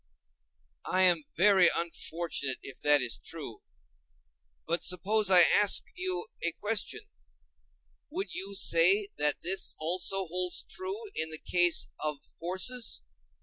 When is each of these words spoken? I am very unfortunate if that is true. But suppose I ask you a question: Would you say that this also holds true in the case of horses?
I 0.91 1.03
am 1.03 1.25
very 1.37 1.69
unfortunate 1.75 2.57
if 2.63 2.81
that 2.81 3.01
is 3.03 3.19
true. 3.23 3.61
But 4.65 4.81
suppose 4.83 5.29
I 5.29 5.41
ask 5.41 5.83
you 5.95 6.25
a 6.41 6.53
question: 6.53 7.01
Would 8.09 8.33
you 8.33 8.55
say 8.55 9.09
that 9.19 9.43
this 9.43 9.77
also 9.79 10.25
holds 10.25 10.63
true 10.67 11.03
in 11.15 11.29
the 11.29 11.37
case 11.37 11.89
of 11.99 12.17
horses? 12.39 13.03